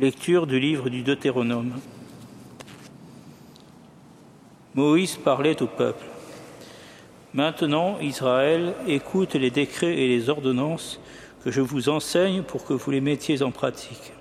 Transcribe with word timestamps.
Lecture 0.00 0.46
du 0.46 0.58
livre 0.58 0.88
du 0.88 1.02
Deutéronome. 1.02 1.74
Moïse 4.74 5.18
parlait 5.18 5.60
au 5.60 5.66
peuple. 5.66 6.06
Maintenant, 7.34 7.98
Israël, 8.00 8.72
écoute 8.86 9.34
les 9.34 9.50
décrets 9.50 9.98
et 9.98 10.08
les 10.08 10.30
ordonnances 10.30 11.00
que 11.44 11.50
je 11.50 11.60
vous 11.60 11.90
enseigne 11.90 12.42
pour 12.42 12.64
que 12.64 12.72
vous 12.72 12.90
les 12.90 13.02
mettiez 13.02 13.42
en 13.42 13.50
pratique. 13.50 14.14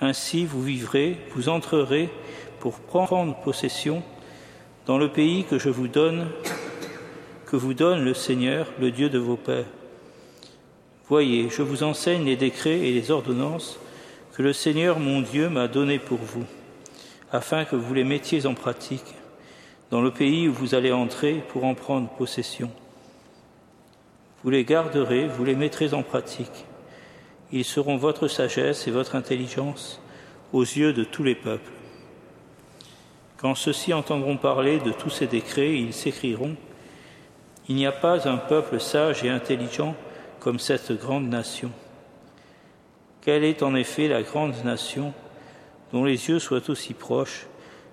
Ainsi 0.00 0.44
vous 0.44 0.62
vivrez, 0.62 1.18
vous 1.34 1.48
entrerez 1.48 2.08
pour 2.60 2.78
prendre 2.78 3.34
possession 3.40 4.04
dans 4.86 4.98
le 4.98 5.08
pays 5.08 5.46
que 5.50 5.58
je 5.58 5.68
vous 5.68 5.88
donne, 5.88 6.28
que 7.46 7.56
vous 7.56 7.74
donne 7.74 8.04
le 8.04 8.14
Seigneur, 8.14 8.68
le 8.78 8.92
Dieu 8.92 9.08
de 9.08 9.18
vos 9.18 9.36
pères. 9.36 9.66
Voyez, 11.08 11.50
je 11.50 11.62
vous 11.62 11.82
enseigne 11.82 12.24
les 12.24 12.36
décrets 12.36 12.86
et 12.86 12.92
les 12.92 13.10
ordonnances 13.10 13.80
que 14.38 14.44
le 14.44 14.52
Seigneur 14.52 15.00
mon 15.00 15.20
Dieu 15.20 15.48
m'a 15.48 15.66
donnés 15.66 15.98
pour 15.98 16.18
vous, 16.18 16.44
afin 17.32 17.64
que 17.64 17.74
vous 17.74 17.92
les 17.92 18.04
mettiez 18.04 18.46
en 18.46 18.54
pratique 18.54 19.16
dans 19.90 20.00
le 20.00 20.12
pays 20.12 20.46
où 20.46 20.52
vous 20.52 20.76
allez 20.76 20.92
entrer 20.92 21.42
pour 21.48 21.64
en 21.64 21.74
prendre 21.74 22.08
possession. 22.08 22.70
Vous 24.44 24.50
les 24.50 24.62
garderez, 24.62 25.26
vous 25.26 25.44
les 25.44 25.56
mettrez 25.56 25.92
en 25.92 26.04
pratique. 26.04 26.66
Ils 27.50 27.64
seront 27.64 27.96
votre 27.96 28.28
sagesse 28.28 28.86
et 28.86 28.92
votre 28.92 29.16
intelligence 29.16 30.00
aux 30.52 30.62
yeux 30.62 30.92
de 30.92 31.02
tous 31.02 31.24
les 31.24 31.34
peuples. 31.34 31.72
Quand 33.38 33.56
ceux-ci 33.56 33.92
entendront 33.92 34.36
parler 34.36 34.78
de 34.78 34.92
tous 34.92 35.10
ces 35.10 35.26
décrets, 35.26 35.74
ils 35.74 35.92
s'écrieront 35.92 36.54
Il 37.68 37.74
n'y 37.74 37.86
a 37.86 37.92
pas 37.92 38.28
un 38.28 38.36
peuple 38.36 38.78
sage 38.78 39.24
et 39.24 39.30
intelligent 39.30 39.96
comme 40.38 40.60
cette 40.60 40.92
grande 40.92 41.28
nation. 41.28 41.72
Quelle 43.28 43.44
est 43.44 43.62
en 43.62 43.74
effet 43.74 44.08
la 44.08 44.22
grande 44.22 44.54
nation 44.64 45.12
dont 45.92 46.06
les 46.06 46.30
yeux 46.30 46.38
soient 46.38 46.70
aussi 46.70 46.94
proches 46.94 47.46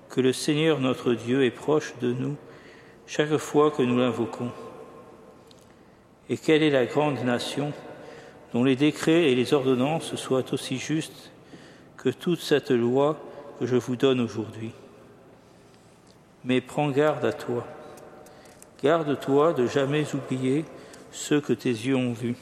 que 0.07 0.21
le 0.21 0.31
Seigneur 0.31 0.79
notre 0.79 1.13
Dieu 1.13 1.43
est 1.43 1.51
proche 1.51 1.93
de 1.99 2.13
nous 2.13 2.37
chaque 3.05 3.35
fois 3.35 3.69
que 3.69 3.81
nous 3.81 3.97
l'invoquons? 3.97 4.51
Et 6.29 6.37
quelle 6.37 6.63
est 6.63 6.69
la 6.69 6.85
grande 6.85 7.21
nation 7.25 7.73
dont 8.53 8.63
les 8.63 8.77
décrets 8.77 9.29
et 9.29 9.35
les 9.35 9.53
ordonnances 9.53 10.15
soient 10.15 10.53
aussi 10.53 10.77
justes 10.77 11.33
que 11.97 12.07
toute 12.07 12.39
cette 12.39 12.71
loi 12.71 13.19
que 13.59 13.65
je 13.65 13.75
vous 13.75 13.97
donne 13.97 14.21
aujourd'hui? 14.21 14.71
Mais 16.45 16.61
prends 16.61 16.91
garde 16.91 17.25
à 17.25 17.33
toi, 17.33 17.67
garde-toi 18.81 19.51
de 19.51 19.67
jamais 19.67 20.05
oublier 20.15 20.63
ceux 21.11 21.41
que 21.41 21.51
tes 21.51 21.71
yeux 21.71 21.97
ont 21.97 22.13
vus. 22.13 22.37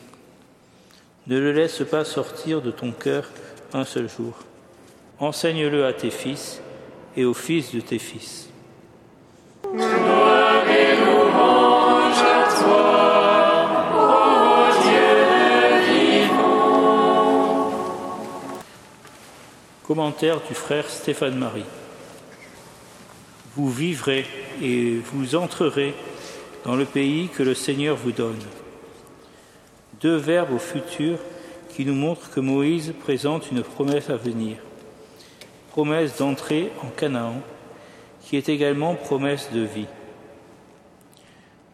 Ne 1.26 1.40
le 1.40 1.54
laisse 1.54 1.84
pas 1.90 2.04
sortir 2.04 2.62
de 2.62 2.70
ton 2.70 2.92
cœur 2.92 3.30
un 3.72 3.86
seul 3.86 4.10
jour. 4.10 4.34
Enseigne-le 5.20 5.86
à 5.86 5.94
tes 5.94 6.10
fils 6.10 6.62
et 7.16 7.24
aux 7.24 7.34
fils 7.34 7.74
de 7.74 7.80
tes 7.80 7.98
fils. 7.98 8.50
Commentaire 19.88 20.42
du 20.42 20.54
frère 20.54 20.90
Stéphane 20.90 21.38
Marie. 21.38 21.64
Vous 23.56 23.72
vivrez 23.72 24.26
et 24.62 24.98
vous 24.98 25.36
entrerez 25.36 25.94
dans 26.66 26.76
le 26.76 26.86
pays 26.86 27.30
que 27.30 27.44
le 27.44 27.54
Seigneur 27.54 27.96
vous 27.96 28.12
donne. 28.12 28.40
Deux 30.04 30.18
verbes 30.18 30.52
au 30.52 30.60
futur 30.60 31.18
qui 31.70 31.86
nous 31.86 31.96
montrent 31.96 32.30
que 32.30 32.42
Moïse 32.42 32.94
présente 33.04 33.50
une 33.52 33.64
promesse 33.64 34.10
à 34.10 34.18
venir. 34.18 34.58
Promesse 35.70 36.18
d'entrer 36.18 36.72
en 36.84 36.90
Canaan, 36.90 37.42
qui 38.22 38.36
est 38.36 38.50
également 38.50 38.96
promesse 38.96 39.50
de 39.54 39.62
vie. 39.62 39.88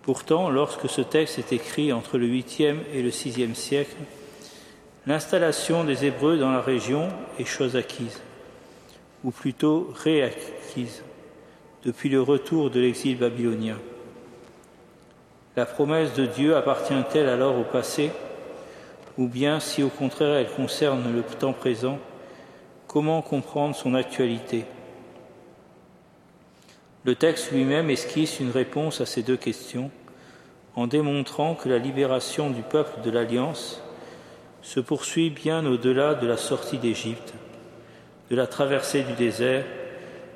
Pourtant, 0.04 0.52
lorsque 0.52 0.88
ce 0.88 1.02
texte 1.02 1.40
est 1.40 1.54
écrit 1.54 1.92
entre 1.92 2.20
le 2.20 2.28
8e 2.28 2.78
et 2.94 3.02
le 3.02 3.10
6e 3.10 3.56
siècle, 3.56 3.98
l'installation 5.08 5.84
des 5.84 6.06
Hébreux 6.06 6.38
dans 6.38 6.52
la 6.52 6.62
région 6.62 7.10
est 7.40 7.46
chose 7.46 7.76
acquise, 7.76 8.22
ou 9.24 9.32
plutôt 9.32 9.92
réacquise, 9.96 11.02
depuis 11.84 12.10
le 12.10 12.22
retour 12.22 12.70
de 12.70 12.80
l'exil 12.80 13.18
babylonien. 13.18 13.78
La 15.60 15.66
promesse 15.66 16.14
de 16.14 16.26
Dieu 16.26 16.56
appartient-elle 16.56 17.28
alors 17.28 17.60
au 17.60 17.66
passé 17.66 18.12
Ou 19.18 19.28
bien, 19.28 19.60
si 19.60 19.84
au 19.84 19.90
contraire 19.90 20.38
elle 20.38 20.50
concerne 20.50 21.14
le 21.14 21.22
temps 21.22 21.52
présent, 21.52 22.00
comment 22.88 23.22
comprendre 23.22 23.76
son 23.76 23.94
actualité? 23.94 24.64
Le 27.04 27.14
texte 27.14 27.52
lui-même 27.52 27.90
esquisse 27.90 28.40
une 28.40 28.52
réponse 28.52 29.02
à 29.02 29.06
ces 29.06 29.22
deux 29.22 29.36
questions 29.36 29.92
en 30.78 30.88
démontrant 30.88 31.56
que 31.56 31.68
la 31.68 31.78
libération 31.78 32.52
du 32.52 32.62
peuple 32.62 33.02
de 33.02 33.12
l'Alliance 33.12 33.84
se 34.62 34.80
poursuit 34.80 35.30
bien 35.30 35.66
au-delà 35.66 36.14
de 36.14 36.26
la 36.26 36.38
sortie 36.38 36.78
d'Égypte, 36.78 37.34
de 38.32 38.36
la 38.38 38.48
traversée 38.48 39.04
du 39.04 39.12
désert 39.12 39.66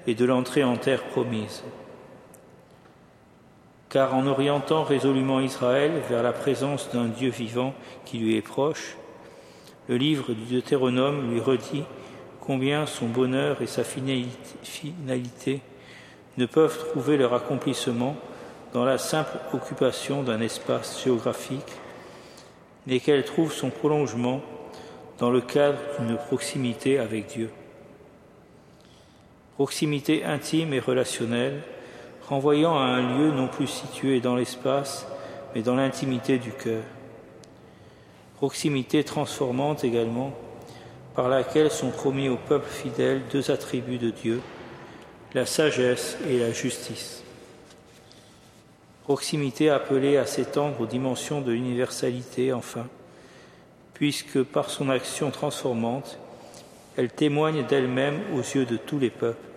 et 0.05 0.15
de 0.15 0.25
l'entrée 0.25 0.65
en 0.65 0.75
terre 0.75 1.03
promise 1.03 1.63
car 3.93 4.15
en 4.15 4.25
orientant 4.25 4.83
résolument 4.83 5.39
Israël 5.39 5.91
vers 6.09 6.23
la 6.23 6.33
présence 6.33 6.89
d'un 6.91 7.05
Dieu 7.05 7.29
vivant 7.29 7.75
qui 8.05 8.17
lui 8.17 8.35
est 8.35 8.41
proche, 8.41 8.97
le 9.87 9.97
livre 9.97 10.33
du 10.33 10.55
Deutéronome 10.55 11.29
lui 11.31 11.39
redit 11.39 11.83
combien 12.41 12.87
son 12.87 13.05
bonheur 13.05 13.61
et 13.61 13.67
sa 13.67 13.83
finalité 13.83 15.61
ne 16.37 16.47
peuvent 16.47 16.89
trouver 16.89 17.17
leur 17.17 17.35
accomplissement 17.35 18.15
dans 18.73 18.83
la 18.83 18.97
simple 18.97 19.37
occupation 19.53 20.23
d'un 20.23 20.41
espace 20.41 21.03
géographique, 21.03 21.73
mais 22.87 22.99
qu'elle 22.99 23.23
trouve 23.23 23.53
son 23.53 23.69
prolongement 23.69 24.41
dans 25.19 25.29
le 25.29 25.41
cadre 25.41 25.77
d'une 25.99 26.17
proximité 26.17 26.97
avec 26.97 27.27
Dieu. 27.27 27.51
Proximité 29.53 30.23
intime 30.23 30.73
et 30.73 30.79
relationnelle 30.79 31.61
renvoyant 32.33 32.75
à 32.75 32.85
un 32.85 33.15
lieu 33.15 33.31
non 33.31 33.47
plus 33.47 33.67
situé 33.67 34.19
dans 34.19 34.35
l'espace, 34.35 35.05
mais 35.53 35.61
dans 35.61 35.75
l'intimité 35.75 36.39
du 36.39 36.51
cœur. 36.51 36.81
Proximité 38.37 39.03
transformante 39.03 39.83
également, 39.83 40.33
par 41.13 41.29
laquelle 41.29 41.69
sont 41.69 41.91
promis 41.91 42.29
au 42.29 42.37
peuple 42.37 42.67
fidèle 42.67 43.21
deux 43.31 43.51
attributs 43.51 43.99
de 43.99 44.09
Dieu, 44.09 44.41
la 45.35 45.45
sagesse 45.45 46.17
et 46.27 46.39
la 46.39 46.51
justice. 46.51 47.23
Proximité 49.03 49.69
appelée 49.69 50.17
à 50.17 50.25
s'étendre 50.25 50.81
aux 50.81 50.87
dimensions 50.87 51.39
de 51.39 51.51
l'universalité, 51.51 52.51
enfin, 52.51 52.87
puisque 53.93 54.41
par 54.41 54.71
son 54.71 54.89
action 54.89 55.29
transformante, 55.29 56.17
elle 56.97 57.11
témoigne 57.11 57.63
d'elle-même 57.67 58.21
aux 58.33 58.41
yeux 58.41 58.65
de 58.65 58.77
tous 58.77 58.97
les 58.97 59.11
peuples 59.11 59.52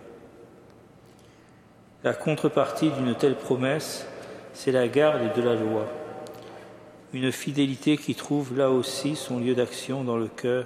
la 2.03 2.13
contrepartie 2.13 2.91
d'une 2.91 3.15
telle 3.15 3.35
promesse, 3.35 4.07
c'est 4.53 4.71
la 4.71 4.87
garde 4.87 5.35
de 5.35 5.41
la 5.41 5.55
loi, 5.55 5.87
une 7.13 7.31
fidélité 7.31 7.97
qui 7.97 8.15
trouve 8.15 8.57
là 8.57 8.69
aussi 8.69 9.15
son 9.15 9.39
lieu 9.39 9.55
d'action 9.55 10.03
dans 10.03 10.17
le 10.17 10.27
cœur, 10.27 10.65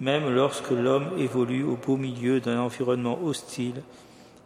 même 0.00 0.32
lorsque 0.34 0.70
l'homme 0.70 1.10
évolue 1.18 1.64
au 1.64 1.76
beau 1.76 1.96
milieu 1.96 2.40
d'un 2.40 2.58
environnement 2.58 3.18
hostile 3.22 3.82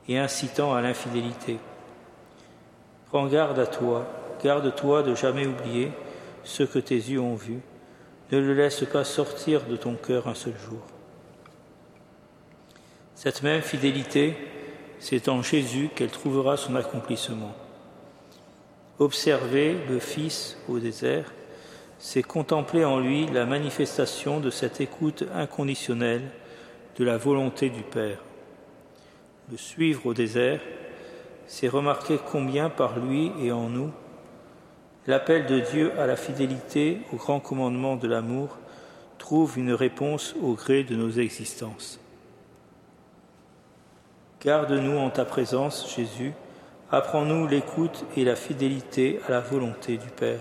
et 0.09 0.19
incitant 0.19 0.75
à 0.75 0.81
l'infidélité. 0.81 1.59
Prends 3.09 3.27
garde 3.27 3.59
à 3.59 3.67
toi, 3.67 4.07
garde-toi 4.43 5.03
de 5.03 5.15
jamais 5.15 5.47
oublier 5.47 5.93
ce 6.45 6.63
que 6.63 6.79
tes 6.79 6.97
yeux 6.97 7.21
ont 7.21 7.35
vu, 7.35 7.61
ne 8.33 8.39
le 8.39 8.55
laisse 8.55 8.85
pas 8.85 9.05
sortir 9.05 9.65
de 9.65 9.77
ton 9.77 9.95
cœur 9.95 10.29
un 10.29 10.35
seul 10.35 10.55
jour. 10.59 10.81
Cette 13.15 13.43
même 13.43 13.63
fidélité, 13.63 14.37
c'est 14.99 15.29
en 15.29 15.43
Jésus 15.43 15.91
qu'elle 15.95 16.11
trouvera 16.11 16.57
son 16.57 16.75
accomplissement. 16.77 17.55
Observez 18.99 19.77
le 19.89 19.99
Fils 19.99 20.57
au 20.69 20.79
désert, 20.79 21.33
c'est 21.99 22.23
contempler 22.23 22.85
en 22.85 22.99
lui 22.99 23.27
la 23.27 23.47
manifestation 23.47 24.41
de 24.41 24.51
cette 24.51 24.81
écoute 24.81 25.25
inconditionnelle 25.35 26.31
de 26.99 27.05
la 27.05 27.17
volonté 27.17 27.69
du 27.69 27.83
Père. 27.83 28.19
Le 29.51 29.57
suivre 29.57 30.07
au 30.07 30.15
désert, 30.15 30.61
c'est 31.47 31.69
remarquer 31.69 32.19
combien 32.31 32.69
par 32.71 32.99
lui 32.99 33.33
et 33.41 33.53
en 33.53 33.69
nous, 33.69 33.91
l'appel 35.07 35.47
de 35.47 35.61
Dieu 35.61 35.93
à 35.99 36.07
la 36.07 36.17
fidélité 36.17 36.99
au 37.13 37.17
grand 37.17 37.39
commandement 37.39 37.97
de 37.97 38.09
l'amour 38.09 38.57
trouve 39.19 39.59
une 39.59 39.73
réponse 39.73 40.35
au 40.43 40.55
gré 40.55 40.85
de 40.85 40.97
nos 40.97 41.11
existences. 41.11 42.01
Garde-nous 44.47 44.97
en 44.97 45.11
ta 45.11 45.25
présence, 45.25 45.93
Jésus, 45.93 46.33
apprends-nous 46.93 47.49
l'écoute 47.49 48.05
et 48.17 48.25
la 48.25 48.37
fidélité 48.37 49.19
à 49.27 49.33
la 49.33 49.41
volonté 49.41 49.97
du 49.97 50.07
Père. 50.07 50.39